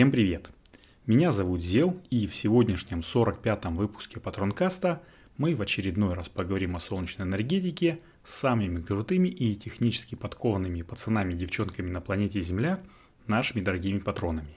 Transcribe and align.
Всем 0.00 0.12
привет! 0.12 0.50
Меня 1.04 1.30
зовут 1.30 1.60
Зел, 1.60 2.00
и 2.08 2.26
в 2.26 2.34
сегодняшнем 2.34 3.00
45-м 3.00 3.76
выпуске 3.76 4.18
Патронкаста 4.18 5.02
мы 5.36 5.54
в 5.54 5.60
очередной 5.60 6.14
раз 6.14 6.30
поговорим 6.30 6.74
о 6.74 6.80
солнечной 6.80 7.28
энергетике 7.28 7.98
с 8.24 8.36
самыми 8.36 8.80
крутыми 8.80 9.28
и 9.28 9.54
технически 9.54 10.14
подкованными 10.14 10.80
пацанами 10.80 11.34
и 11.34 11.36
девчонками 11.36 11.90
на 11.90 12.00
планете 12.00 12.40
Земля, 12.40 12.80
нашими 13.26 13.60
дорогими 13.60 13.98
патронами. 13.98 14.56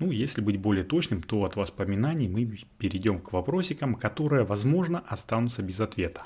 Ну, 0.00 0.10
если 0.10 0.42
быть 0.42 0.58
более 0.58 0.84
точным, 0.84 1.22
то 1.22 1.44
от 1.44 1.56
воспоминаний 1.56 2.28
мы 2.28 2.44
перейдем 2.76 3.20
к 3.20 3.32
вопросикам, 3.32 3.94
которые, 3.94 4.44
возможно, 4.44 5.02
останутся 5.08 5.62
без 5.62 5.80
ответа. 5.80 6.24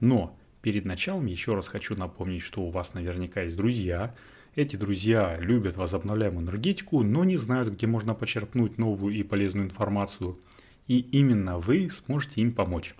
Но 0.00 0.36
перед 0.62 0.84
началом 0.84 1.26
еще 1.26 1.54
раз 1.54 1.68
хочу 1.68 1.94
напомнить, 1.94 2.42
что 2.42 2.62
у 2.62 2.70
вас 2.70 2.92
наверняка 2.92 3.42
есть 3.42 3.56
друзья. 3.56 4.16
Эти 4.56 4.76
друзья 4.76 5.36
любят 5.40 5.76
возобновляемую 5.76 6.44
энергетику, 6.44 7.02
но 7.02 7.24
не 7.24 7.36
знают, 7.36 7.70
где 7.70 7.88
можно 7.88 8.14
почерпнуть 8.14 8.78
новую 8.78 9.12
и 9.16 9.24
полезную 9.24 9.66
информацию. 9.66 10.38
И 10.86 11.00
именно 11.00 11.58
вы 11.58 11.90
сможете 11.90 12.40
им 12.40 12.52
помочь. 12.52 12.94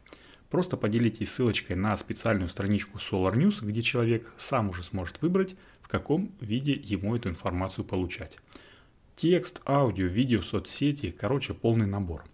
Просто 0.50 0.76
поделитесь 0.76 1.30
ссылочкой 1.30 1.76
на 1.76 1.96
специальную 1.96 2.48
страничку 2.48 2.98
Solar 2.98 3.36
News, 3.36 3.64
где 3.64 3.82
человек 3.82 4.34
сам 4.36 4.70
уже 4.70 4.82
сможет 4.82 5.22
выбрать, 5.22 5.54
в 5.80 5.86
каком 5.86 6.32
виде 6.40 6.72
ему 6.72 7.14
эту 7.14 7.28
информацию 7.28 7.84
получать. 7.84 8.36
Текст, 9.14 9.60
аудио, 9.64 10.06
видео, 10.06 10.42
соцсети, 10.42 11.12
короче, 11.12 11.54
полный 11.54 11.86
набор. 11.86 12.24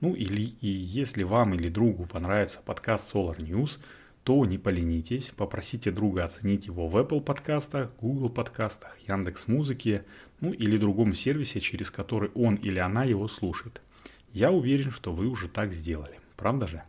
Ну 0.00 0.14
или 0.14 0.42
и 0.60 0.68
если 0.68 1.22
вам 1.22 1.54
или 1.54 1.70
другу 1.70 2.04
понравится 2.04 2.60
подкаст 2.62 3.14
Solar 3.14 3.38
News, 3.38 3.78
то 4.26 4.44
не 4.44 4.58
поленитесь, 4.58 5.32
попросите 5.36 5.92
друга 5.92 6.24
оценить 6.24 6.66
его 6.66 6.88
в 6.88 6.96
Apple 6.96 7.20
подкастах, 7.20 7.92
Google 8.00 8.28
подкастах, 8.28 8.98
Яндекс 9.06 9.46
Музыке, 9.46 10.04
ну 10.40 10.52
или 10.52 10.78
другом 10.78 11.14
сервисе, 11.14 11.60
через 11.60 11.92
который 11.92 12.30
он 12.34 12.56
или 12.56 12.80
она 12.80 13.04
его 13.04 13.28
слушает. 13.28 13.80
Я 14.32 14.50
уверен, 14.50 14.90
что 14.90 15.12
вы 15.12 15.28
уже 15.28 15.46
так 15.46 15.72
сделали, 15.72 16.18
правда 16.36 16.66
же? 16.66 16.82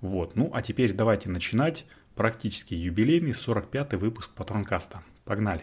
Вот, 0.00 0.34
ну 0.34 0.50
а 0.52 0.60
теперь 0.60 0.92
давайте 0.92 1.28
начинать 1.28 1.86
практически 2.16 2.74
юбилейный 2.74 3.30
45-й 3.30 3.96
выпуск 3.96 4.32
Патронкаста. 4.34 5.04
Погнали! 5.24 5.62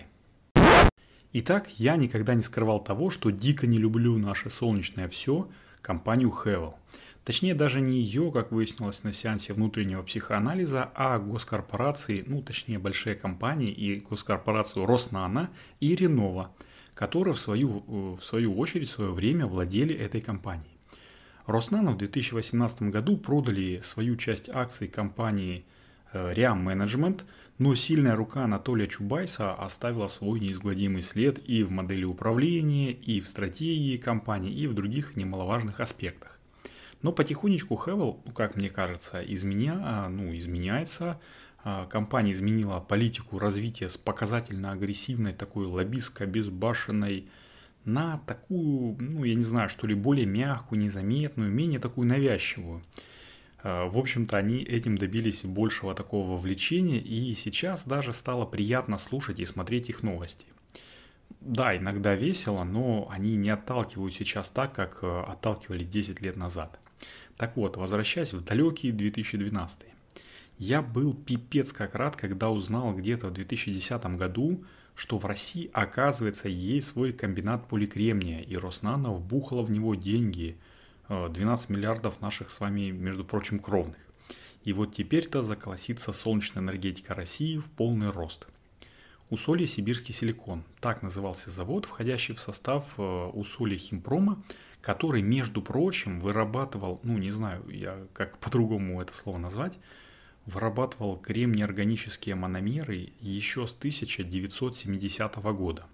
Итак, 1.34 1.68
я 1.76 1.98
никогда 1.98 2.36
не 2.36 2.42
скрывал 2.42 2.82
того, 2.82 3.10
что 3.10 3.32
дико 3.32 3.68
не 3.68 3.80
люблю 3.80 4.18
наше 4.18 4.50
солнечное 4.50 5.10
все, 5.10 5.50
компанию 5.82 6.30
Hevel. 6.30 6.76
Точнее, 7.26 7.56
даже 7.56 7.82
не 7.82 8.00
ее, 8.00 8.32
как 8.32 8.52
выяснилось 8.52 9.04
на 9.04 9.12
сеансе 9.12 9.54
внутреннего 9.54 10.04
психоанализа, 10.04 10.92
а 10.96 11.20
госкорпорации, 11.20 12.24
ну 12.26 12.42
точнее 12.42 12.80
большие 12.80 13.16
компании 13.16 13.70
и 13.70 14.00
госкорпорацию 14.00 14.86
Роснана 14.86 15.50
и 15.80 15.96
Ренова, 15.96 16.52
которые 16.94 17.34
в 17.34 17.40
свою, 17.40 17.84
в 18.16 18.24
свою 18.24 18.56
очередь 18.58 18.88
в 18.88 18.92
свое 18.92 19.12
время 19.12 19.48
владели 19.48 19.94
этой 19.94 20.22
компанией. 20.22 20.78
Роснано 21.48 21.92
в 21.92 21.98
2018 21.98 22.84
году 22.84 23.18
продали 23.18 23.82
свою 23.84 24.16
часть 24.16 24.48
акций 24.50 24.88
компании 24.88 25.66
Риам 26.14 26.70
э, 26.70 26.74
Management– 26.74 27.24
но 27.58 27.74
сильная 27.76 28.16
рука 28.16 28.44
Анатолия 28.44 28.88
Чубайса 28.88 29.54
оставила 29.54 30.10
свой 30.10 30.42
неизгладимый 30.42 31.04
след 31.04 31.40
и 31.48 31.64
в 31.64 31.72
модели 31.72 32.04
управления, 32.04 32.92
и 32.92 33.22
в 33.22 33.28
стратегии 33.28 33.96
компании, 33.96 34.52
и 34.52 34.68
в 34.68 34.74
других 34.74 35.16
немаловажных 35.16 35.80
аспектах. 35.80 36.40
Но 37.02 37.12
потихонечку 37.12 37.76
Хевел, 37.78 38.22
ну, 38.26 38.32
как 38.32 38.56
мне 38.56 38.70
кажется, 38.70 39.22
изменя, 39.22 39.80
а, 39.84 40.10
ну, 40.10 40.36
изменяется. 40.36 41.20
А, 41.64 41.86
компания 41.86 42.32
изменила 42.32 42.80
политику 42.80 43.40
развития 43.40 43.90
с 43.90 43.98
показательно 43.98 44.72
агрессивной, 44.72 45.34
такой 45.34 45.66
лоббистской, 45.66 46.28
безбашенной, 46.28 47.30
на 47.86 48.18
такую, 48.26 48.98
ну, 49.00 49.24
я 49.24 49.36
не 49.36 49.44
знаю, 49.44 49.70
что 49.70 49.88
ли, 49.88 49.94
более 49.94 50.26
мягкую, 50.26 50.80
незаметную, 50.80 51.52
менее 51.52 51.80
такую 51.80 52.08
навязчивую. 52.08 52.82
Э, 53.64 53.88
в 53.88 53.98
общем-то, 53.98 54.38
они 54.38 54.64
этим 54.64 54.98
добились 54.98 55.44
большего 55.44 55.94
такого 55.96 56.34
вовлечения, 56.34 57.00
и 57.00 57.34
сейчас 57.36 57.84
даже 57.84 58.14
стало 58.14 58.46
приятно 58.46 58.98
слушать 58.98 59.40
и 59.40 59.46
смотреть 59.46 59.90
их 59.90 60.04
новости. 60.04 60.46
Да, 61.42 61.76
иногда 61.76 62.16
весело, 62.16 62.64
но 62.64 63.08
они 63.12 63.36
не 63.36 63.50
отталкивают 63.50 64.14
сейчас 64.14 64.50
так, 64.50 64.74
как 64.74 65.00
э, 65.02 65.24
отталкивали 65.28 65.84
10 65.84 66.22
лет 66.22 66.36
назад. 66.36 66.80
Так 67.38 67.56
вот, 67.58 67.78
возвращаясь 67.78 68.34
в 68.34 68.44
далекий 68.44 68.92
2012. 68.92 69.80
Я 70.58 70.82
был 70.82 71.14
пипец 71.14 71.74
как 71.74 71.96
рад, 71.96 72.16
когда 72.16 72.50
узнал 72.50 72.94
где-то 72.94 73.28
в 73.28 73.34
2010 73.34 74.06
году, 74.18 74.64
что 74.96 75.18
в 75.18 75.26
России, 75.26 75.70
оказывается, 75.74 76.48
есть 76.48 76.88
свой 76.88 77.12
комбинат 77.12 77.68
поликремния, 77.68 78.42
и 78.42 78.56
Роснано 78.56 79.12
вбухала 79.12 79.62
в 79.62 79.72
него 79.72 79.96
деньги– 79.96 80.58
12 81.10 81.70
миллиардов 81.70 82.22
наших 82.22 82.52
с 82.52 82.60
вами, 82.60 82.90
между 82.90 83.24
прочим, 83.24 83.60
кровных. 83.60 83.98
И 84.64 84.74
вот 84.74 84.96
теперь-то 84.96 85.44
заколосится 85.44 86.14
солнечная 86.14 86.64
энергетика 86.64 87.14
России 87.14 87.58
в 87.58 87.70
полный 87.70 88.10
рост. 88.10 88.48
Усолье 89.30 89.68
Сибирский 89.68 90.14
силикон. 90.14 90.64
Так 90.80 91.02
назывался 91.04 91.52
завод, 91.52 91.86
входящий 91.86 92.34
в 92.34 92.40
состав 92.40 92.86
э, 92.98 93.30
Усолья 93.34 93.78
Химпрома, 93.78 94.42
который, 94.86 95.24
между 95.24 95.64
прочим, 95.64 96.20
вырабатывал, 96.20 97.00
ну 97.02 97.18
не 97.18 97.32
знаю, 97.32 97.68
я 97.70 98.06
как 98.14 98.38
по-другому 98.38 99.02
это 99.02 99.16
слово 99.16 99.40
назвать, 99.40 99.80
вырабатывал 100.46 101.18
кремнеорганические 101.18 102.36
мономеры 102.36 103.10
еще 103.20 103.66
с 103.66 103.74
1970 103.74 105.36
года. 105.38 105.88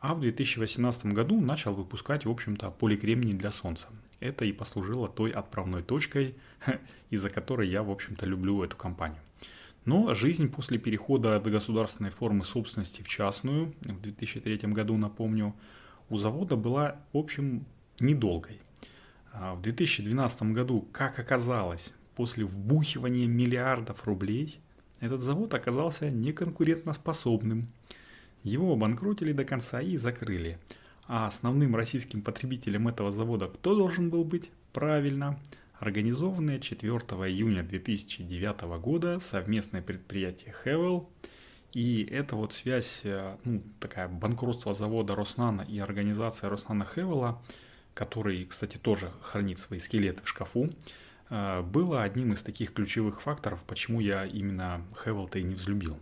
А 0.00 0.14
в 0.14 0.20
2018 0.20 1.06
году 1.06 1.40
начал 1.40 1.72
выпускать, 1.72 2.26
в 2.26 2.30
общем-то, 2.30 2.70
поликремний 2.72 3.32
для 3.32 3.50
Солнца. 3.50 3.88
Это 4.20 4.44
и 4.44 4.52
послужило 4.52 5.08
той 5.08 5.30
отправной 5.30 5.82
точкой, 5.82 6.34
из-за 7.08 7.30
которой 7.30 7.70
я, 7.70 7.82
в 7.82 7.90
общем-то, 7.90 8.26
люблю 8.26 8.62
эту 8.62 8.76
компанию. 8.76 9.20
Но 9.86 10.12
жизнь 10.12 10.52
после 10.52 10.76
перехода 10.76 11.36
от 11.36 11.50
государственной 11.50 12.10
формы 12.10 12.44
собственности 12.44 13.00
в 13.00 13.08
частную, 13.08 13.72
в 13.80 14.02
2003 14.02 14.58
году, 14.74 14.98
напомню, 14.98 15.54
у 16.10 16.18
завода 16.18 16.56
была, 16.56 16.96
в 17.14 17.16
общем, 17.16 17.64
недолгой. 18.00 18.60
А 19.32 19.54
в 19.54 19.62
2012 19.62 20.42
году, 20.54 20.88
как 20.92 21.18
оказалось, 21.18 21.92
после 22.16 22.44
вбухивания 22.44 23.26
миллиардов 23.26 24.06
рублей, 24.06 24.60
этот 25.00 25.20
завод 25.20 25.54
оказался 25.54 26.10
неконкурентоспособным. 26.10 27.68
Его 28.42 28.72
обанкротили 28.72 29.32
до 29.32 29.44
конца 29.44 29.80
и 29.80 29.96
закрыли– 29.96 30.58
а 31.12 31.26
основным 31.26 31.74
российским 31.74 32.22
потребителем 32.22 32.86
этого 32.86 33.10
завода 33.10 33.48
кто 33.48 33.74
должен 33.74 34.10
был 34.10 34.22
быть? 34.22 34.52
Правильно, 34.72 35.40
организованное 35.80 36.60
4 36.60 36.88
июня 36.88 37.64
2009 37.64 38.60
года 38.80 39.18
совместное 39.18 39.82
предприятие 39.82 40.54
Хевел. 40.62 41.10
И 41.72 42.04
эта 42.08 42.36
вот 42.36 42.52
связь, 42.52 43.00
э, 43.02 43.36
ну, 43.42 43.60
такая 43.80 44.06
банкротство 44.06 44.72
завода 44.72 45.16
Роснана 45.16 45.62
и 45.62 45.80
организация 45.80 46.48
Роснана 46.48 46.84
Хевела, 46.84 47.42
который, 47.94 48.44
кстати, 48.44 48.76
тоже 48.76 49.12
хранит 49.22 49.58
свои 49.58 49.78
скелеты 49.78 50.22
в 50.24 50.28
шкафу, 50.28 50.70
э, 51.28 51.62
было 51.62 52.02
одним 52.02 52.32
из 52.32 52.42
таких 52.42 52.72
ключевых 52.72 53.22
факторов, 53.22 53.62
почему 53.66 54.00
я 54.00 54.24
именно 54.24 54.84
Хевел-то 55.02 55.38
и 55.38 55.42
не 55.42 55.54
взлюбил. 55.54 55.98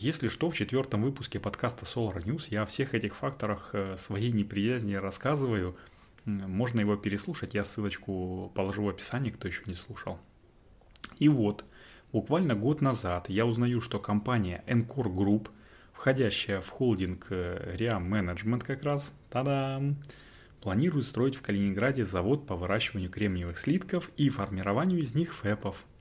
Если 0.00 0.28
что, 0.28 0.48
в 0.48 0.54
четвертом 0.54 1.02
выпуске 1.02 1.38
подкаста 1.38 1.84
Solar 1.84 2.24
News 2.24 2.46
я 2.48 2.62
о 2.62 2.66
всех 2.66 2.94
этих 2.94 3.14
факторах 3.16 3.70
э, 3.74 3.96
своей 3.98 4.32
неприязни 4.32 4.94
рассказываю. 4.94 5.76
Можно 6.24 6.80
его 6.80 6.96
переслушать, 6.96 7.52
я 7.52 7.64
ссылочку 7.64 8.50
положу 8.54 8.84
в 8.84 8.88
описании, 8.88 9.28
кто 9.30 9.46
еще 9.46 9.62
не 9.66 9.74
слушал. 9.74 10.18
И 11.18 11.28
вот, 11.28 11.66
буквально 12.12 12.54
год 12.54 12.80
назад 12.80 13.28
я 13.28 13.44
узнаю, 13.44 13.82
что 13.82 13.98
компания 13.98 14.64
Encore 14.66 15.14
Group, 15.14 15.48
входящая 15.92 16.62
в 16.62 16.70
холдинг 16.70 17.26
э, 17.28 17.76
Ria 17.76 18.00
Management 18.00 18.64
как 18.64 18.82
раз, 18.84 19.12
тадам, 19.28 19.98
планирует 20.60 21.06
строить 21.06 21.36
в 21.36 21.42
Калининграде 21.42 22.04
завод 22.04 22.46
по 22.46 22.56
выращиванию 22.56 23.10
кремниевых 23.10 23.58
слитков 23.58 24.10
и 24.16 24.28
формированию 24.28 25.00
из 25.00 25.14
них 25.14 25.34
фэпов– 25.34 25.84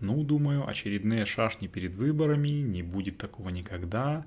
ну, 0.00 0.22
думаю, 0.22 0.68
очередные 0.68 1.24
шашни 1.24 1.66
перед 1.66 1.94
выборами, 1.94 2.48
не 2.48 2.82
будет 2.82 3.16
такого 3.16 3.48
никогда. 3.48 4.26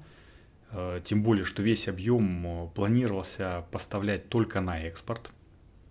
Э, 0.72 1.02
тем 1.04 1.24
более, 1.24 1.46
что 1.46 1.62
весь 1.62 1.88
объем 1.88 2.48
э, 2.48 2.68
планировался 2.74 3.66
поставлять 3.72 4.30
только 4.30 4.62
на 4.62 4.80
экспорт. 4.82 5.32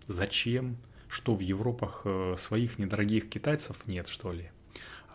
Зачем? 0.07 0.77
Что 1.07 1.35
в 1.35 1.39
Европах 1.39 2.01
э, 2.05 2.35
своих 2.37 2.79
недорогих 2.79 3.29
китайцев 3.29 3.77
нет, 3.87 4.07
что 4.07 4.33
ли? 4.33 4.49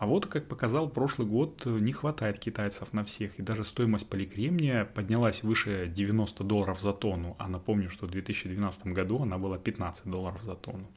А 0.03 0.05
вот, 0.05 0.25
как 0.25 0.49
показал 0.49 0.89
прошлый 0.89 1.25
год, 1.25 1.65
не 1.65 1.93
хватает 1.93 2.37
китайцев 2.37 2.91
на 2.91 3.05
всех. 3.05 3.39
И 3.39 3.41
даже 3.41 3.63
стоимость 3.63 4.09
поликремния 4.09 4.83
поднялась 4.83 5.43
выше 5.43 5.87
90 5.87 6.43
долларов 6.43 6.81
за 6.81 6.91
тонну. 6.91 7.37
А 7.39 7.47
напомню, 7.47 7.89
что 7.89 8.05
в 8.05 8.11
2012 8.11 8.87
году 8.87 9.21
она 9.21 9.37
была 9.37 9.57
15 9.57 10.07
долларов 10.07 10.43
за 10.43 10.55
тонну. 10.55 10.87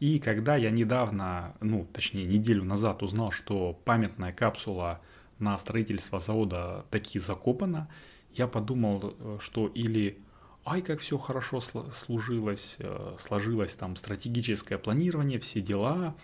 И 0.00 0.18
когда 0.20 0.56
я 0.56 0.70
недавно, 0.70 1.54
ну, 1.60 1.86
точнее, 1.92 2.24
неделю 2.24 2.64
назад 2.64 3.02
узнал, 3.02 3.30
что 3.30 3.78
памятная 3.84 4.32
капсула 4.32 5.02
на 5.38 5.58
строительство 5.58 6.18
завода 6.18 6.86
таки 6.90 7.18
закопана, 7.18 7.88
я 8.32 8.46
подумал, 8.46 9.14
э, 9.18 9.38
что 9.42 9.66
или 9.66 10.18
ай, 10.66 10.82
как 10.82 11.00
все 11.00 11.18
хорошо 11.18 11.60
служилось, 11.60 12.76
э, 12.78 13.16
сложилось 13.18 13.74
там 13.74 13.96
стратегическое 13.96 14.78
планирование, 14.78 15.38
все 15.38 15.60
дела. 15.60 16.16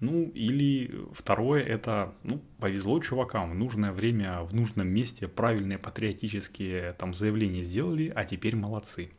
Ну, 0.00 0.30
или 0.30 1.04
второе, 1.12 1.62
это, 1.62 2.14
ну, 2.22 2.40
повезло 2.58 3.00
чувакам, 3.00 3.50
в 3.50 3.54
нужное 3.54 3.92
время, 3.92 4.42
в 4.42 4.54
нужном 4.54 4.88
месте 4.88 5.28
правильные 5.28 5.78
патриотические 5.78 6.94
там 6.94 7.12
заявления 7.12 7.64
сделали, 7.64 8.10
а 8.14 8.24
теперь 8.24 8.56
молодцы. 8.56 9.10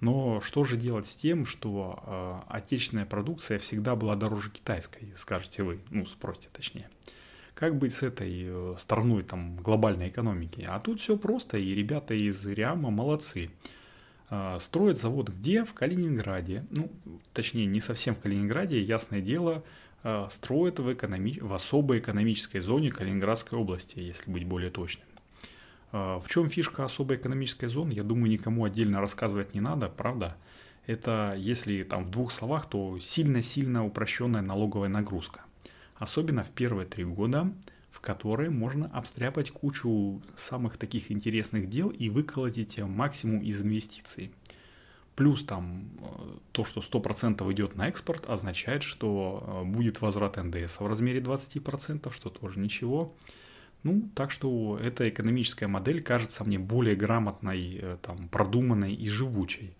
Но 0.00 0.40
что 0.42 0.64
же 0.64 0.76
делать 0.76 1.06
с 1.06 1.14
тем, 1.14 1.46
что 1.46 2.44
э, 2.50 2.54
отечественная 2.54 3.06
продукция 3.06 3.58
всегда 3.58 3.96
была 3.96 4.14
дороже 4.14 4.50
китайской, 4.50 5.12
скажете 5.16 5.62
вы, 5.62 5.80
ну, 5.90 6.04
спросите 6.06 6.48
точнее. 6.52 6.90
Как 7.58 7.74
быть 7.74 7.92
с 7.92 8.04
этой 8.04 8.44
э, 8.46 8.76
стороной 8.78 9.24
там, 9.24 9.56
глобальной 9.56 10.10
экономики? 10.10 10.64
А 10.68 10.78
тут 10.78 11.00
все 11.00 11.16
просто, 11.16 11.58
и 11.58 11.74
ребята 11.74 12.14
из 12.14 12.46
Риама 12.46 12.90
молодцы. 12.90 13.50
Э, 14.30 14.58
строят 14.60 15.00
завод 15.00 15.30
где? 15.30 15.64
В 15.64 15.74
Калининграде. 15.74 16.64
Ну, 16.70 16.88
точнее, 17.32 17.66
не 17.66 17.80
совсем 17.80 18.14
в 18.14 18.20
Калининграде, 18.20 18.80
ясное 18.80 19.20
дело, 19.20 19.64
э, 20.04 20.28
строят 20.30 20.78
в, 20.78 20.92
экономи... 20.92 21.40
в 21.40 21.52
особой 21.52 21.98
экономической 21.98 22.60
зоне 22.60 22.92
Калининградской 22.92 23.58
области, 23.58 23.98
если 23.98 24.30
быть 24.30 24.44
более 24.44 24.70
точным. 24.70 25.08
А, 25.90 26.20
в 26.20 26.28
чем 26.28 26.48
фишка 26.48 26.84
особой 26.84 27.16
экономической 27.16 27.66
зоны, 27.66 27.90
я 27.90 28.04
думаю, 28.04 28.30
никому 28.30 28.66
отдельно 28.66 29.00
рассказывать 29.00 29.54
не 29.54 29.60
надо, 29.60 29.88
правда? 29.88 30.36
Это, 30.86 31.34
если 31.36 31.82
там 31.82 32.04
в 32.04 32.10
двух 32.12 32.30
словах, 32.30 32.68
то 32.68 33.00
сильно-сильно 33.00 33.84
упрощенная 33.84 34.42
налоговая 34.42 34.88
нагрузка. 34.88 35.40
Особенно 35.98 36.44
в 36.44 36.50
первые 36.50 36.86
три 36.86 37.04
года, 37.04 37.52
в 37.90 38.00
которые 38.00 38.50
можно 38.50 38.86
обстряпать 38.86 39.50
кучу 39.50 40.22
самых 40.36 40.76
таких 40.76 41.10
интересных 41.10 41.68
дел 41.68 41.90
и 41.90 42.08
выколотить 42.08 42.78
максимум 42.78 43.42
из 43.42 43.60
инвестиций. 43.60 44.32
Плюс 45.16 45.42
там 45.44 45.90
э, 46.00 46.36
то, 46.52 46.62
что 46.62 46.80
100% 46.80 47.52
идет 47.52 47.74
на 47.74 47.88
экспорт, 47.88 48.30
означает, 48.30 48.84
что 48.84 49.42
э, 49.44 49.64
будет 49.64 50.00
возврат 50.00 50.36
НДС 50.36 50.78
в 50.78 50.86
размере 50.86 51.20
20%, 51.20 52.12
что 52.12 52.30
тоже 52.30 52.60
ничего. 52.60 53.16
Ну, 53.82 54.08
так 54.14 54.30
что 54.30 54.78
эта 54.80 55.08
экономическая 55.08 55.66
модель 55.66 56.02
кажется 56.02 56.44
мне 56.44 56.60
более 56.60 56.94
грамотной, 56.94 57.80
э, 57.82 57.96
там, 58.00 58.28
продуманной 58.28 58.94
и 58.94 59.08
живучей. 59.08 59.74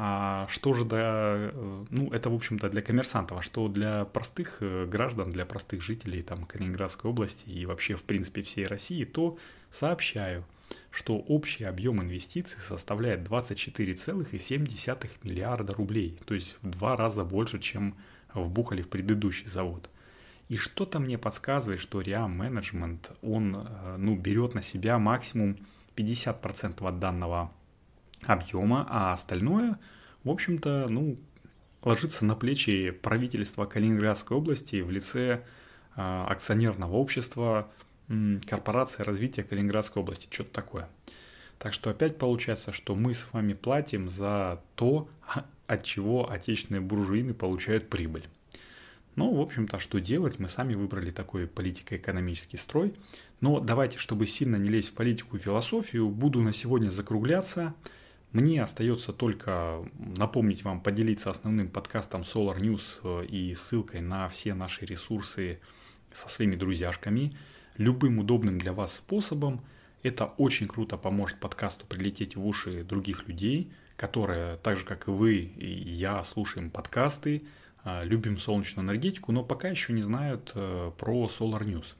А 0.00 0.46
что 0.48 0.74
же 0.74 0.84
для, 0.84 1.50
э, 1.50 1.84
ну, 1.90 2.12
это, 2.12 2.30
в 2.30 2.34
общем-то, 2.34 2.70
для 2.70 2.82
коммерсантов, 2.82 3.38
а 3.38 3.42
что 3.42 3.66
для 3.66 4.04
простых 4.04 4.58
э, 4.60 4.86
граждан, 4.86 5.32
для 5.32 5.44
простых 5.44 5.82
жителей 5.82 6.22
там, 6.22 6.44
Калининградской 6.44 7.10
области 7.10 7.48
и 7.48 7.66
вообще, 7.66 7.96
в 7.96 8.04
принципе, 8.04 8.42
всей 8.42 8.66
России, 8.66 9.04
то 9.04 9.38
сообщаю, 9.70 10.44
что 10.92 11.14
общий 11.16 11.64
объем 11.64 12.00
инвестиций 12.00 12.60
составляет 12.60 13.28
24,7 13.28 15.10
миллиарда 15.24 15.74
рублей, 15.74 16.16
то 16.24 16.34
есть 16.34 16.56
в 16.62 16.70
два 16.70 16.94
раза 16.96 17.24
больше, 17.24 17.58
чем 17.58 17.96
вбухали 18.32 18.82
в 18.82 18.88
предыдущий 18.88 19.48
завод– 19.48 19.90
и 20.48 20.56
что-то 20.56 20.98
мне 20.98 21.18
подсказывает, 21.18 21.80
что 21.80 22.00
RIA 22.00 22.26
Management, 22.26 23.10
он 23.22 23.54
э, 23.56 23.96
ну, 23.98 24.16
берет 24.16 24.54
на 24.54 24.62
себя 24.62 24.98
максимум 24.98 25.58
50% 25.94 26.86
от 26.86 26.98
данного 26.98 27.52
объема, 28.22 28.86
а 28.88 29.12
остальное, 29.12 29.78
в 30.24 30.30
общем-то, 30.30 30.86
ну, 30.88 31.16
ложится 31.82 32.24
на 32.24 32.34
плечи 32.34 32.90
правительства 32.90 33.64
Калининградской 33.64 34.36
области 34.36 34.80
в 34.80 34.90
лице 34.90 35.42
э, 35.96 36.24
акционерного 36.28 36.96
общества 36.96 37.70
Корпорация 38.46 39.04
развития 39.04 39.42
Калининградской 39.42 40.02
области, 40.02 40.28
что-то 40.30 40.50
такое. 40.50 40.88
Так 41.58 41.74
что 41.74 41.90
опять 41.90 42.16
получается, 42.16 42.72
что 42.72 42.94
мы 42.94 43.12
с 43.12 43.28
вами 43.32 43.52
платим 43.52 44.08
за 44.08 44.62
то, 44.76 45.08
от 45.66 45.84
чего 45.84 46.30
отечественные 46.30 46.80
буржуины 46.80 47.34
получают 47.34 47.90
прибыль. 47.90 48.26
Ну, 49.16 49.34
в 49.34 49.40
общем-то, 49.40 49.80
что 49.80 49.98
делать, 49.98 50.38
мы 50.38 50.48
сами 50.48 50.74
выбрали 50.74 51.10
такой 51.10 51.48
политико-экономический 51.48 52.56
строй. 52.56 52.94
Но 53.40 53.58
давайте, 53.58 53.98
чтобы 53.98 54.28
сильно 54.28 54.56
не 54.56 54.68
лезть 54.68 54.90
в 54.90 54.94
политику 54.94 55.36
и 55.36 55.40
философию, 55.40 56.08
буду 56.08 56.40
на 56.40 56.52
сегодня 56.52 56.90
закругляться. 56.90 57.74
Мне 58.32 58.62
остается 58.62 59.14
только 59.14 59.82
напомнить 59.98 60.62
вам 60.62 60.82
поделиться 60.82 61.30
основным 61.30 61.70
подкастом 61.70 62.22
Solar 62.22 62.58
News 62.58 63.00
э, 63.02 63.24
и 63.24 63.54
ссылкой 63.54 64.02
на 64.02 64.28
все 64.28 64.52
наши 64.52 64.84
ресурсы 64.84 65.60
со 66.12 66.28
своими 66.28 66.54
друзьяшками. 66.54 67.34
Любым 67.78 68.18
удобным 68.18 68.58
для 68.58 68.74
вас 68.74 68.94
способом. 68.94 69.62
Это 70.02 70.26
очень 70.36 70.68
круто 70.68 70.98
поможет 70.98 71.40
подкасту 71.40 71.86
прилететь 71.86 72.36
в 72.36 72.46
уши 72.46 72.84
других 72.84 73.26
людей, 73.28 73.72
которые, 73.96 74.56
так 74.58 74.76
же 74.76 74.84
как 74.84 75.08
и 75.08 75.10
вы 75.10 75.36
и 75.36 75.90
я, 75.90 76.22
слушаем 76.22 76.70
подкасты, 76.70 77.44
а, 77.82 78.02
любим 78.04 78.36
солнечную 78.36 78.84
энергетику, 78.84 79.32
но 79.32 79.42
пока 79.42 79.68
еще 79.68 79.94
не 79.94 80.02
знают 80.02 80.52
э, 80.54 80.92
про 80.98 81.26
Solar 81.28 81.64
News. 81.64 81.94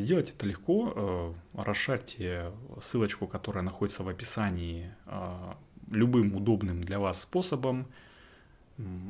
Сделать 0.00 0.30
это 0.30 0.46
легко. 0.46 0.92
Э, 0.96 1.62
расшарьте 1.62 2.52
ссылочку, 2.82 3.26
которая 3.26 3.62
находится 3.62 4.02
в 4.02 4.08
описании, 4.08 4.90
э, 5.06 5.52
любым 5.90 6.34
удобным 6.34 6.82
для 6.82 6.98
вас 6.98 7.22
способом. 7.22 7.86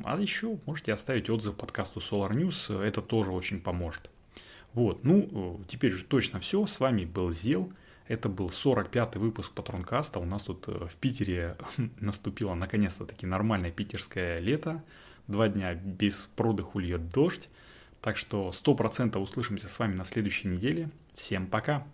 А 0.05 0.19
еще 0.21 0.59
можете 0.67 0.93
оставить 0.93 1.31
отзыв 1.31 1.55
подкасту 1.55 2.01
Solar 2.01 2.33
News, 2.33 2.83
это 2.83 3.03
тоже 3.03 3.31
очень 3.31 3.61
поможет. 3.61 4.11
Вот, 4.73 5.05
ну, 5.05 5.61
теперь 5.69 5.95
уже 5.95 6.05
точно 6.05 6.41
все. 6.41 6.67
С 6.67 6.81
вами 6.81 7.05
был 7.05 7.31
Зел. 7.31 7.73
Это 8.09 8.29
был 8.29 8.49
45-й 8.49 9.19
выпуск 9.19 9.53
Патронкаста. 9.53 10.19
У 10.19 10.25
нас 10.25 10.43
тут 10.43 10.67
в 10.67 10.97
Питере 11.01 11.57
наступило 12.01 12.55
наконец-то 12.55 13.07
таки 13.07 13.27
нормальное 13.27 13.71
питерское 13.71 14.41
лето 14.41 14.83
два 15.31 15.49
дня 15.49 15.75
без 15.75 16.29
продыху 16.37 16.79
льет 16.79 17.11
дождь. 17.11 17.49
Так 18.01 18.17
что 18.17 18.51
100% 18.51 19.19
услышимся 19.19 19.69
с 19.69 19.79
вами 19.79 19.95
на 19.95 20.05
следующей 20.05 20.49
неделе. 20.49 20.91
Всем 21.15 21.47
пока! 21.47 21.87